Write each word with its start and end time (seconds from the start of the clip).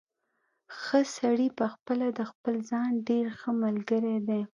ښه 0.79 0.99
سړی 1.17 1.47
پخپله 1.59 2.07
د 2.17 2.19
خپل 2.31 2.55
ځان 2.69 2.91
ډېر 3.09 3.25
ښه 3.39 3.51
ملګری 3.63 4.17
دی. 4.27 4.41